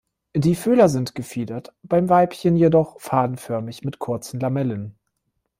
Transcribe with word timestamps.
Die 0.35 0.55
Fühler 0.55 0.89
sind 0.89 1.13
gefiedert, 1.13 1.75
beim 1.83 2.09
Weibchen 2.09 2.55
jedoch 2.55 2.99
fadenförmig 2.99 3.83
mit 3.83 3.99
kurzen 3.99 4.39
Lamellen. 4.39 4.95